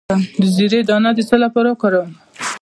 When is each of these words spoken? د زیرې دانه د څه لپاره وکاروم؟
د 0.41 0.43
زیرې 0.55 0.81
دانه 0.89 1.11
د 1.17 1.19
څه 1.29 1.35
لپاره 1.43 1.67
وکاروم؟ 1.71 2.11